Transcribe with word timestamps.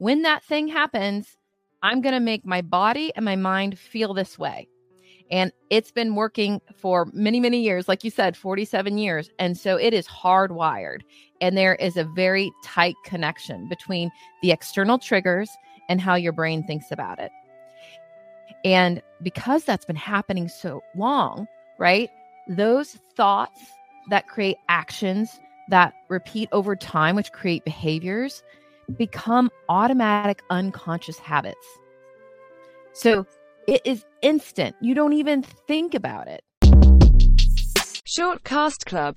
when 0.00 0.22
that 0.22 0.42
thing 0.42 0.66
happens, 0.66 1.36
I'm 1.82 2.00
going 2.00 2.14
to 2.14 2.20
make 2.20 2.46
my 2.46 2.62
body 2.62 3.12
and 3.14 3.24
my 3.24 3.36
mind 3.36 3.78
feel 3.78 4.14
this 4.14 4.38
way. 4.38 4.66
And 5.30 5.52
it's 5.68 5.92
been 5.92 6.14
working 6.14 6.62
for 6.74 7.06
many, 7.12 7.38
many 7.38 7.60
years, 7.60 7.86
like 7.86 8.02
you 8.02 8.10
said, 8.10 8.34
47 8.34 8.96
years. 8.96 9.30
And 9.38 9.58
so 9.58 9.76
it 9.76 9.92
is 9.92 10.08
hardwired. 10.08 11.02
And 11.42 11.56
there 11.56 11.74
is 11.74 11.98
a 11.98 12.04
very 12.04 12.50
tight 12.64 12.94
connection 13.04 13.68
between 13.68 14.10
the 14.40 14.52
external 14.52 14.98
triggers 14.98 15.50
and 15.90 16.00
how 16.00 16.14
your 16.14 16.32
brain 16.32 16.64
thinks 16.64 16.90
about 16.90 17.18
it. 17.18 17.30
And 18.64 19.02
because 19.22 19.64
that's 19.64 19.84
been 19.84 19.96
happening 19.96 20.48
so 20.48 20.82
long, 20.96 21.46
right? 21.78 22.08
Those 22.48 22.92
thoughts 23.16 23.60
that 24.08 24.28
create 24.28 24.56
actions 24.70 25.38
that 25.68 25.92
repeat 26.08 26.48
over 26.52 26.74
time, 26.74 27.16
which 27.16 27.32
create 27.32 27.66
behaviors, 27.66 28.42
become 28.96 29.50
automatic 29.68 30.42
unconscious 30.50 31.18
habits. 31.18 31.66
So 32.92 33.26
it 33.66 33.82
is 33.84 34.04
instant. 34.22 34.76
You 34.80 34.94
don't 34.94 35.12
even 35.12 35.42
think 35.42 35.94
about 35.94 36.28
it. 36.28 36.42
Shortcast 38.06 38.86
Club 38.86 39.16